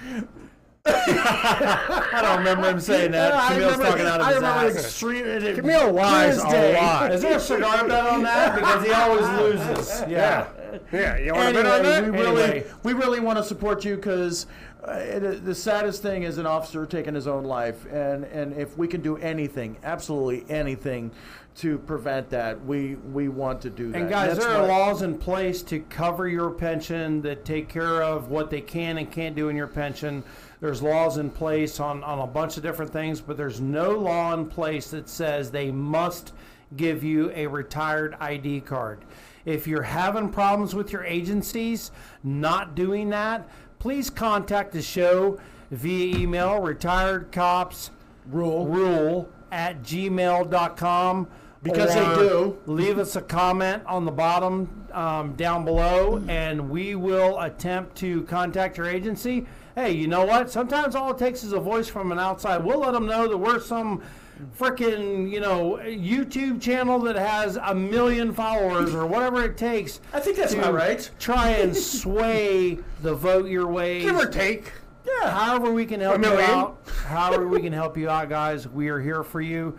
I 0.86 2.20
don't 2.22 2.38
remember 2.38 2.70
him 2.70 2.80
saying 2.80 3.12
that. 3.12 3.34
I 3.34 3.52
Camille's 3.54 3.72
remember, 3.72 3.90
talking 3.90 4.06
out 4.06 4.20
of 4.20 4.26
I 4.26 4.28
his 4.30 4.36
remember 4.36 4.66
ass. 4.78 4.84
extreme. 4.84 5.54
Camille 5.56 5.92
lies 5.92 6.38
a 6.38 6.72
lot. 6.74 7.12
Is 7.12 7.20
there 7.22 7.36
a 7.36 7.40
cigar 7.40 7.86
bet 7.86 8.06
on 8.06 8.22
that? 8.22 8.54
Because 8.54 8.84
he 8.86 8.92
always 8.92 9.28
loses. 9.40 10.02
Yeah. 10.08 10.48
Yeah, 10.92 11.18
you 11.18 11.34
want 11.34 11.54
to 11.54 11.62
bet 11.62 11.66
on 11.66 11.84
Anyway, 11.84 12.00
that? 12.00 12.12
we 12.12 12.18
really, 12.18 12.42
Anyway. 12.44 12.66
we 12.84 12.92
really 12.94 13.20
want 13.20 13.36
to 13.38 13.44
support 13.44 13.84
you 13.84 13.96
because 13.96 14.46
Uh, 14.90 14.94
it- 14.94 15.44
the 15.44 15.54
saddest 15.54 16.02
thing 16.02 16.24
is 16.24 16.38
an 16.38 16.46
officer 16.46 16.84
taking 16.84 17.14
his 17.14 17.28
own 17.28 17.44
life, 17.44 17.86
and 17.92 18.24
and 18.24 18.52
if 18.54 18.76
we 18.76 18.88
can 18.88 19.00
do 19.00 19.16
anything, 19.18 19.76
absolutely 19.84 20.44
anything, 20.48 21.10
to 21.56 21.78
prevent 21.78 22.30
that, 22.30 22.64
we 22.64 22.96
we 23.12 23.28
want 23.28 23.60
to 23.60 23.70
do 23.70 23.92
that. 23.92 24.00
And 24.00 24.10
guys, 24.10 24.34
That's 24.34 24.46
there 24.46 24.56
are 24.56 24.66
laws 24.66 25.02
in 25.02 25.16
place 25.16 25.62
to 25.64 25.80
cover 25.80 26.26
your 26.26 26.50
pension 26.50 27.22
that 27.22 27.44
take 27.44 27.68
care 27.68 28.02
of 28.02 28.30
what 28.30 28.50
they 28.50 28.60
can 28.60 28.98
and 28.98 29.10
can't 29.10 29.36
do 29.36 29.48
in 29.48 29.56
your 29.56 29.66
pension. 29.68 30.24
There's 30.60 30.82
laws 30.82 31.18
in 31.18 31.30
place 31.30 31.80
on, 31.80 32.04
on 32.04 32.18
a 32.18 32.26
bunch 32.26 32.56
of 32.56 32.62
different 32.62 32.92
things, 32.92 33.20
but 33.20 33.36
there's 33.36 33.60
no 33.60 33.92
law 33.92 34.34
in 34.34 34.46
place 34.46 34.90
that 34.90 35.08
says 35.08 35.50
they 35.50 35.70
must 35.70 36.32
give 36.76 37.02
you 37.02 37.30
a 37.34 37.46
retired 37.46 38.16
ID 38.20 38.60
card. 38.60 39.04
If 39.44 39.66
you're 39.66 39.82
having 39.82 40.28
problems 40.28 40.74
with 40.74 40.92
your 40.92 41.02
agencies 41.04 41.90
not 42.22 42.74
doing 42.74 43.08
that, 43.10 43.48
please 43.80 44.10
contact 44.10 44.72
the 44.72 44.82
show 44.82 45.40
via 45.72 46.16
email 46.16 46.60
retiredcops 46.60 47.90
Rule. 48.30 48.66
rule 48.66 49.28
at 49.50 49.82
gmail.com 49.82 51.26
Because 51.62 51.94
they 51.94 52.04
do. 52.14 52.58
leave 52.66 52.98
us 52.98 53.16
a 53.16 53.22
comment 53.22 53.82
on 53.86 54.04
the 54.04 54.12
bottom 54.12 54.86
um, 54.92 55.32
down 55.34 55.64
below 55.64 56.22
and 56.28 56.70
we 56.70 56.94
will 56.94 57.40
attempt 57.40 57.96
to 57.96 58.22
contact 58.24 58.76
your 58.76 58.86
agency 58.86 59.46
hey 59.74 59.90
you 59.92 60.06
know 60.06 60.24
what 60.26 60.50
sometimes 60.50 60.94
all 60.94 61.10
it 61.12 61.18
takes 61.18 61.42
is 61.42 61.52
a 61.52 61.60
voice 61.60 61.88
from 61.88 62.12
an 62.12 62.18
outside 62.18 62.62
we'll 62.62 62.80
let 62.80 62.92
them 62.92 63.06
know 63.06 63.26
that 63.26 63.36
we're 63.38 63.58
some 63.60 64.02
freaking 64.58 65.30
you 65.30 65.40
know 65.40 65.76
youtube 65.82 66.60
channel 66.60 66.98
that 66.98 67.16
has 67.16 67.56
a 67.64 67.74
million 67.74 68.32
followers 68.32 68.94
or 68.94 69.06
whatever 69.06 69.44
it 69.44 69.56
takes 69.56 70.00
I 70.12 70.20
think 70.20 70.36
that's 70.36 70.52
to 70.54 70.58
about 70.60 70.74
right. 70.74 71.10
try 71.18 71.50
and 71.50 71.76
sway 71.76 72.78
the 73.02 73.14
vote 73.14 73.46
your 73.48 73.66
way 73.66 74.00
Give 74.00 74.16
or 74.16 74.26
take. 74.26 74.72
Yeah. 75.06 75.30
however 75.30 75.72
we 75.72 75.84
can 75.86 76.00
help 76.00 76.22
you 76.24 76.32
out 76.32 76.78
however 77.06 77.46
we 77.48 77.60
can 77.60 77.72
help 77.72 77.96
you 77.96 78.08
out 78.08 78.28
guys 78.28 78.66
we 78.68 78.88
are 78.88 79.00
here 79.00 79.22
for 79.22 79.40
you 79.40 79.78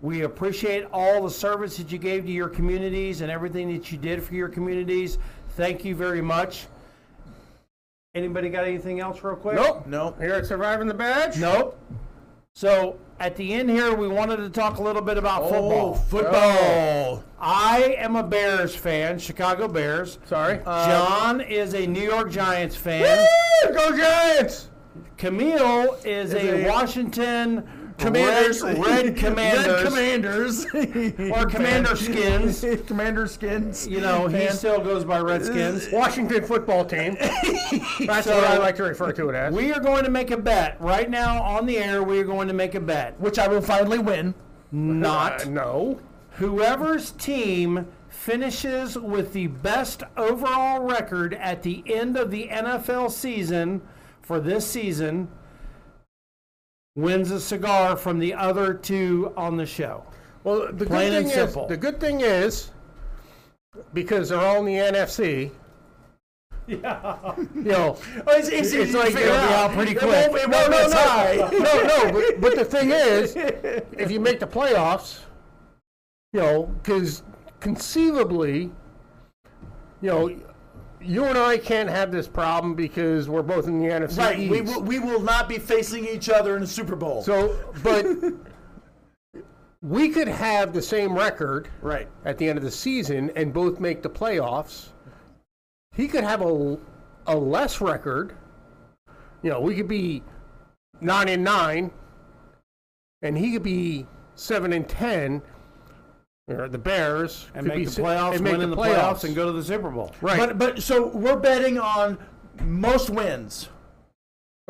we 0.00 0.22
appreciate 0.22 0.84
all 0.92 1.22
the 1.22 1.30
service 1.30 1.76
that 1.78 1.90
you 1.90 1.98
gave 1.98 2.24
to 2.26 2.30
your 2.32 2.48
communities 2.48 3.20
and 3.20 3.30
everything 3.30 3.72
that 3.72 3.90
you 3.90 3.98
did 3.98 4.22
for 4.22 4.34
your 4.34 4.48
communities 4.48 5.18
thank 5.50 5.84
you 5.84 5.94
very 5.94 6.20
much 6.22 6.66
anybody 8.14 8.48
got 8.48 8.64
anything 8.64 9.00
else 9.00 9.22
real 9.22 9.34
quick 9.36 9.56
Nope. 9.56 9.86
No. 9.86 10.14
Here 10.20 10.34
at 10.34 10.46
Surviving 10.46 10.86
the 10.88 10.94
Badge. 10.94 11.36
nope 11.38 11.78
so 12.54 12.96
at 13.20 13.36
the 13.36 13.52
end 13.54 13.70
here 13.70 13.94
we 13.94 14.08
wanted 14.08 14.36
to 14.38 14.50
talk 14.50 14.78
a 14.78 14.82
little 14.82 15.02
bit 15.02 15.16
about 15.16 15.42
Oh, 15.44 15.48
football 15.50 15.94
football. 15.94 17.24
i 17.38 17.94
am 17.98 18.16
a 18.16 18.22
bears 18.22 18.74
fan 18.74 19.18
chicago 19.18 19.68
bears 19.68 20.18
Sorry. 20.26 20.60
Uh, 20.66 20.88
john 20.88 21.40
is 21.40 21.74
a 21.74 21.86
new 21.86 22.02
york 22.02 22.30
giants 22.30 22.76
fan 22.76 23.26
Woo! 23.64 23.74
Go 23.74 23.96
Giants! 23.96 24.68
Camille 25.16 25.94
is, 26.04 26.32
Is 26.32 26.34
a, 26.34 26.66
a- 26.66 26.70
Washington 26.70 27.83
Commanders, 27.98 28.62
Red- 28.62 28.78
Red 28.78 29.16
Commanders. 29.16 29.66
Red 29.66 29.86
Commanders, 29.86 30.64
Or 31.32 31.46
Commander 31.46 31.96
Skins. 31.96 32.64
Commander 32.86 33.26
Skins. 33.26 33.86
You 33.86 34.00
know, 34.00 34.26
he 34.26 34.46
fan. 34.46 34.52
still 34.52 34.80
goes 34.80 35.04
by 35.04 35.20
Redskins. 35.20 35.88
Washington 35.92 36.44
football 36.44 36.84
team. 36.84 37.16
That's 37.20 38.26
So- 38.26 38.34
what 38.36 38.44
I 38.44 38.58
like 38.58 38.76
to 38.76 38.82
refer 38.84 39.12
to 39.12 39.28
it 39.30 39.34
as. 39.34 39.54
We 39.54 39.72
are 39.72 39.80
going 39.80 40.04
to 40.04 40.10
make 40.10 40.30
a 40.30 40.36
bet 40.36 40.76
right 40.80 41.08
now 41.08 41.42
on 41.42 41.66
the 41.66 41.78
air. 41.78 42.02
We 42.02 42.18
are 42.20 42.24
going 42.24 42.48
to 42.48 42.54
make 42.54 42.74
a 42.74 42.80
bet. 42.80 43.18
which 43.20 43.38
I 43.38 43.48
will 43.48 43.62
finally 43.62 43.98
win. 43.98 44.34
Not 44.72 45.42
Uh, 45.46 45.50
no. 45.50 46.00
whoever's 46.32 47.12
team 47.12 47.86
finishes 48.08 48.98
with 48.98 49.32
the 49.32 49.46
best 49.46 50.02
overall 50.16 50.80
record 50.82 51.34
at 51.34 51.62
the 51.62 51.82
end 51.86 52.16
of 52.16 52.30
the 52.30 52.48
NFL 52.48 53.10
season 53.10 53.82
for 54.22 54.40
this 54.40 54.66
season 54.66 55.28
wins 56.96 57.30
a 57.30 57.40
cigar 57.40 57.96
from 57.96 58.18
the 58.18 58.34
other 58.34 58.74
two 58.74 59.32
on 59.36 59.56
the 59.56 59.66
show. 59.66 60.04
Well, 60.44 60.72
the 60.72 60.86
Plain 60.86 61.10
good 61.10 61.18
and 61.18 61.26
thing 61.26 61.34
simple. 61.34 61.62
is 61.64 61.68
the 61.68 61.76
good 61.76 62.00
thing 62.00 62.20
is 62.20 62.70
because 63.92 64.28
they're 64.28 64.38
all 64.40 64.58
in 64.58 64.66
the 64.66 64.74
NFC. 64.76 65.50
Yeah. 66.66 67.34
You 67.54 67.62
know, 67.62 67.98
Oh, 68.26 68.36
it's, 68.36 68.48
it's, 68.48 68.72
It's 68.72 68.94
like 68.94 69.10
it'll 69.14 69.22
be 69.22 69.54
out 69.54 69.72
pretty 69.72 69.94
quick. 69.94 70.30
it 70.32 70.48
No, 70.48 70.68
no, 70.68 70.88
no. 70.88 71.50
no, 71.58 71.82
no. 71.82 72.12
But, 72.12 72.40
but 72.40 72.56
the 72.56 72.64
thing 72.64 72.90
is, 72.92 73.34
if 73.36 74.10
you 74.10 74.20
make 74.20 74.40
the 74.40 74.46
playoffs, 74.46 75.20
you 76.32 76.40
know, 76.40 76.64
because 76.82 77.22
conceivably, 77.60 78.70
you 80.00 80.10
know, 80.10 80.36
you 81.04 81.24
and 81.24 81.38
I 81.38 81.58
can't 81.58 81.88
have 81.88 82.10
this 82.10 82.26
problem 82.26 82.74
because 82.74 83.28
we're 83.28 83.42
both 83.42 83.66
in 83.66 83.78
the 83.78 83.86
NFC 83.86 84.18
Right, 84.18 84.50
we 84.50 84.60
will, 84.60 84.82
we 84.82 84.98
will 84.98 85.20
not 85.20 85.48
be 85.48 85.58
facing 85.58 86.06
each 86.06 86.28
other 86.28 86.54
in 86.56 86.62
the 86.62 86.66
Super 86.66 86.96
Bowl. 86.96 87.22
So, 87.22 87.56
but 87.82 88.06
we 89.82 90.08
could 90.08 90.28
have 90.28 90.72
the 90.72 90.82
same 90.82 91.14
record 91.14 91.68
right, 91.82 92.08
at 92.24 92.38
the 92.38 92.48
end 92.48 92.58
of 92.58 92.64
the 92.64 92.70
season 92.70 93.30
and 93.36 93.52
both 93.52 93.80
make 93.80 94.02
the 94.02 94.10
playoffs. 94.10 94.88
He 95.94 96.08
could 96.08 96.24
have 96.24 96.40
a, 96.40 96.78
a 97.26 97.36
less 97.36 97.80
record. 97.80 98.34
You 99.42 99.50
know, 99.50 99.60
we 99.60 99.74
could 99.74 99.88
be 99.88 100.22
nine 101.00 101.28
and 101.28 101.44
nine, 101.44 101.90
and 103.22 103.36
he 103.36 103.52
could 103.52 103.62
be 103.62 104.06
seven 104.34 104.72
and 104.72 104.88
ten. 104.88 105.42
Or 106.48 106.68
the 106.68 106.78
Bears 106.78 107.46
And 107.54 107.66
make 107.66 107.76
be 107.78 107.84
the 107.86 108.02
playoffs, 108.02 108.34
and 108.34 108.42
make 108.44 108.52
win 108.52 108.60
in 108.62 108.70
the 108.70 108.76
playoffs, 108.76 109.24
and 109.24 109.34
go 109.34 109.46
to 109.46 109.52
the 109.52 109.64
Super 109.64 109.90
Bowl. 109.90 110.12
right. 110.20 110.38
but 110.38 110.58
but 110.58 110.82
so 110.82 111.06
we're 111.08 111.36
betting 111.38 111.78
on 111.78 112.18
most 112.62 113.08
wins. 113.08 113.70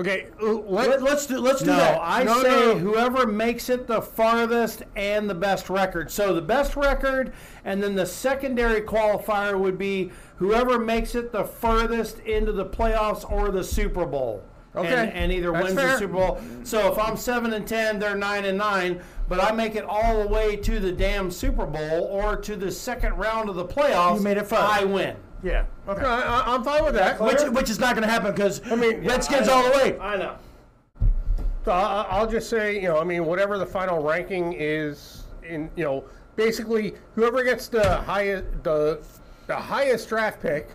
okay, 0.01 0.29
let, 0.41 0.89
Let, 0.89 1.03
let's 1.03 1.27
do 1.27 1.39
let's 1.39 1.61
do 1.61 1.67
No, 1.67 1.77
that. 1.77 1.99
I 2.01 2.23
No, 2.23 2.43
say 2.43 2.49
no. 2.49 2.79
whoever 2.79 3.27
makes 3.27 3.69
it 3.71 3.89
the 3.89 4.01
farthest 4.01 4.85
and 4.95 5.29
the 5.29 5.35
best 5.35 5.69
record. 5.69 6.13
So 6.13 6.33
the 6.33 6.43
best 6.43 6.77
record, 6.77 7.33
and 7.65 7.83
then 7.83 7.97
the 7.97 8.07
secondary 8.07 8.81
qualifier 8.81 9.59
would 9.59 9.77
be 9.77 10.13
whoever 10.37 10.79
makes 10.79 11.17
it 11.17 11.33
the 11.33 11.43
furthest 11.45 12.21
into 12.21 12.53
the 12.53 12.67
playoffs 12.67 13.29
or 13.29 13.51
the 13.51 13.65
Super 13.65 14.07
Bowl. 14.07 14.45
Okay. 14.77 14.89
And, 14.93 15.13
and 15.13 15.33
either 15.33 15.53
That's 15.53 15.65
wins 15.65 15.77
the. 15.77 15.97
Super 15.99 16.13
Bowl. 16.15 16.41
So 16.65 16.91
if 16.93 16.99
I'm 16.99 17.17
seven 17.17 17.53
and 17.53 17.67
ten, 17.67 17.99
they're 17.99 18.17
nine 18.17 18.45
and 18.45 18.59
nine, 18.59 19.01
but 19.29 19.41
I 19.43 19.53
make 19.53 19.77
it 19.77 19.85
all 19.85 20.23
the 20.23 20.29
way 20.29 20.57
to 20.57 20.81
the 20.81 20.91
damn 20.91 21.31
Super 21.31 21.65
Bowl 21.67 22.05
or 22.11 22.37
to 22.37 22.57
the 22.57 22.71
second 22.73 23.17
round 23.17 23.49
of 23.49 23.55
the 23.55 23.65
playoffs. 23.65 24.17
You 24.17 24.23
made 24.25 24.37
it 24.37 24.47
fun. 24.47 24.63
I 24.63 24.85
win. 24.85 25.17
yeah, 25.45 25.67
okay. 25.89 26.05
I, 26.05 26.41
I- 26.41 26.55
I'm 26.55 26.65
fine 26.65 26.85
with 26.85 26.95
that. 26.95 27.21
Which, 27.21 27.41
which 27.51 27.71
is 27.71 27.79
not 27.79 27.95
going 27.95 28.07
to 28.07 28.13
happen 28.13 28.33
because 28.33 28.61
I 28.71 28.75
mean, 28.75 29.05
Redskins 29.07 29.49
I 29.49 29.53
all 29.53 29.63
the 29.63 29.71
way. 29.79 29.99
I 30.01 30.17
know. 30.17 30.37
So 31.65 31.73
I, 31.73 32.07
I'll 32.11 32.27
just 32.29 32.51
say, 32.51 32.75
you 32.75 32.89
know, 32.89 32.99
I 32.99 33.05
mean, 33.05 33.25
whatever 33.25 33.57
the 33.59 33.67
final 33.67 34.03
ranking 34.03 34.55
is, 34.55 35.23
in 35.49 35.71
you 35.77 35.85
know, 35.85 36.05
basically 36.37 36.95
whoever 37.15 37.43
gets 37.45 37.69
the 37.69 37.99
highest 38.03 38.45
the 38.65 39.01
the 39.47 39.57
highest 39.57 40.09
draft 40.09 40.43
pick, 40.43 40.71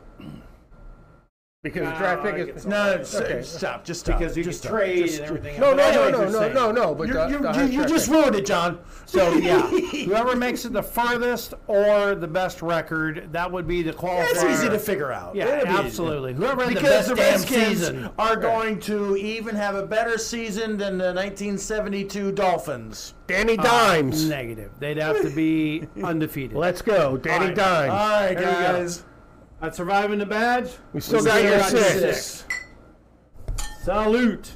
because 1.62 1.90
the 1.90 1.96
draft 1.98 2.24
No, 2.24 2.32
pick 2.32 2.40
is 2.40 2.64
get 2.64 2.66
No, 2.70 2.96
no, 2.96 3.02
s- 3.02 3.16
Okay. 3.16 3.42
stop, 3.42 3.84
just 3.84 4.00
stop. 4.00 4.18
Because 4.18 4.38
you 4.38 4.46
just 4.46 4.62
can 4.62 4.70
stop. 4.70 4.80
trade 4.80 5.10
and 5.10 5.20
everything. 5.22 5.60
no, 5.60 5.68
else. 5.72 5.78
no, 5.78 5.84
I 5.84 5.92
know 5.92 5.92
no, 5.92 6.02
what 6.02 6.12
no, 6.12 6.20
you're 6.22 6.30
no, 6.32 6.40
saying. 6.40 6.54
no, 6.54 6.72
no. 6.72 6.96
But 6.96 7.08
You, 7.08 7.14
the, 7.14 7.28
you, 7.28 7.38
the 7.40 7.48
you, 7.48 7.54
highest 7.54 7.72
you 7.74 7.78
draft 7.80 7.90
just 7.94 8.06
pick. 8.08 8.16
ruined 8.16 8.36
it, 8.38 8.46
John. 8.46 8.80
So 9.06 9.34
yeah, 9.34 9.62
whoever 9.68 10.36
makes 10.38 10.64
it 10.64 10.72
the 10.72 10.82
furthest 10.84 11.54
or 11.68 12.16
the 12.16 12.28
best 12.28 12.62
record, 12.62 13.28
that 13.34 13.52
would 13.52 13.68
be 13.68 13.82
the 13.84 13.92
qualifier. 13.92 14.28
It's 14.32 14.44
easy 14.46 14.70
to 14.70 14.80
figure 14.80 15.12
out. 15.12 15.36
Yeah, 15.36 15.48
It'll 15.48 15.66
be 15.66 15.72
easy. 15.74 15.84
absolutely. 15.86 16.34
Whoever 16.34 16.62
had 16.64 16.70
the 16.70 16.76
Because 16.76 16.90
best 16.92 17.10
the 17.10 17.16
damn 17.16 17.32
Redskins 17.34 17.68
season. 17.80 18.10
are 18.18 18.36
going 18.38 18.80
to 18.82 19.18
even 19.18 19.54
have 19.58 19.76
a 19.76 19.86
better 19.86 20.18
season 20.18 20.78
than 20.78 20.98
the 20.98 21.14
1972 21.14 22.32
Dolphins. 22.32 23.16
Danny 23.28 23.58
ah, 23.60 23.64
Dimes. 23.64 24.30
Negative. 24.30 24.72
They'd 24.80 24.98
have 24.98 25.22
to 25.24 25.30
be 25.30 25.84
undefeated. 26.04 26.56
Let's 26.56 26.82
go, 26.82 27.18
Danny 27.18 27.48
right. 27.48 27.56
Dimes. 27.56 27.92
All 27.92 27.98
right, 28.10 28.34
There 28.38 28.48
we 28.48 28.54
go. 28.54 28.62
guys. 28.80 29.04
At 29.62 29.76
surviving 29.76 30.20
the 30.20 30.26
badge, 30.26 30.70
we 30.94 31.02
still 31.02 31.20
we 31.20 31.26
got 31.26 31.38
still 31.38 31.50
your 31.50 31.60
got 31.60 31.72
your 31.74 31.84
six. 31.84 32.46
six. 32.46 32.46
salute. 33.84 34.52